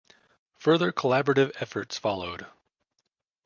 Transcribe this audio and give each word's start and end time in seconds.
Further 0.57 0.91
collaborative 0.91 1.51
efforts 1.61 1.95
followed. 1.95 2.47